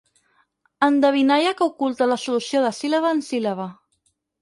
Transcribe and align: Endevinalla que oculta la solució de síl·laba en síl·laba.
Endevinalla 0.87 1.53
que 1.61 1.65
oculta 1.69 2.09
la 2.15 2.19
solució 2.25 2.65
de 2.67 2.75
síl·laba 2.81 3.15
en 3.19 3.25
síl·laba. 3.33 3.73